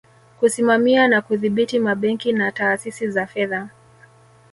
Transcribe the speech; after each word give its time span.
Kusimamia 0.39 1.07
na 1.07 1.21
kudhibiti 1.21 1.79
mabenki 1.79 2.33
na 2.33 2.51
taasisi 2.51 3.11
za 3.11 3.27
fedha 3.27 3.69